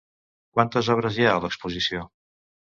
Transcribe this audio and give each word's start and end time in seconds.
Quantes 0.57 0.89
obres 0.95 1.21
hi 1.21 1.29
ha 1.29 1.37
a 1.37 1.45
l’exposició? 1.45 2.05